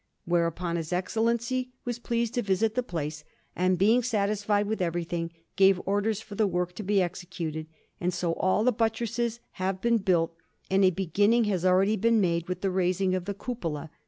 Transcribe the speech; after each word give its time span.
Whereupon 0.25 0.77
his 0.77 0.91
Excellency 0.91 1.73
was 1.85 1.99
pleased 1.99 2.33
to 2.33 2.41
visit 2.41 2.73
the 2.73 2.81
place, 2.81 3.23
and, 3.55 3.77
being 3.77 4.01
satisfied 4.01 4.65
with 4.65 4.81
everything, 4.81 5.31
gave 5.55 5.79
orders 5.85 6.21
for 6.21 6.33
the 6.33 6.47
work 6.47 6.73
to 6.77 6.81
be 6.81 7.03
executed; 7.03 7.67
and 7.99 8.11
so 8.11 8.33
all 8.33 8.63
the 8.63 8.71
buttresses 8.71 9.41
have 9.61 9.79
been 9.79 9.99
built, 9.99 10.33
and 10.71 10.83
a 10.83 10.89
beginning 10.89 11.43
has 11.43 11.63
already 11.63 11.97
been 11.97 12.19
made 12.19 12.47
with 12.47 12.61
the 12.61 12.71
raising 12.71 13.13
of 13.13 13.25
the 13.25 13.35
cupola. 13.35 13.91